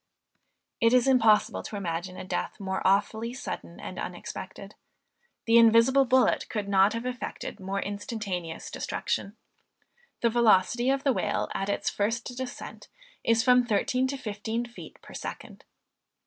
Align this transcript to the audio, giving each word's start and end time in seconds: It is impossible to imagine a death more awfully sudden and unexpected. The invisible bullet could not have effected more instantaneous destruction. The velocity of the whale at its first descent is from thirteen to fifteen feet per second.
It 0.79 0.93
is 0.93 1.07
impossible 1.07 1.61
to 1.61 1.75
imagine 1.75 2.17
a 2.17 2.23
death 2.23 2.59
more 2.59 2.81
awfully 2.83 3.33
sudden 3.35 3.79
and 3.79 3.99
unexpected. 3.99 4.73
The 5.45 5.59
invisible 5.59 6.05
bullet 6.05 6.49
could 6.49 6.67
not 6.67 6.93
have 6.93 7.05
effected 7.05 7.59
more 7.59 7.79
instantaneous 7.79 8.71
destruction. 8.71 9.37
The 10.21 10.31
velocity 10.31 10.89
of 10.89 11.03
the 11.03 11.13
whale 11.13 11.49
at 11.53 11.69
its 11.69 11.91
first 11.91 12.35
descent 12.35 12.87
is 13.23 13.43
from 13.43 13.63
thirteen 13.63 14.07
to 14.07 14.17
fifteen 14.17 14.65
feet 14.65 14.99
per 15.03 15.13
second. 15.13 15.65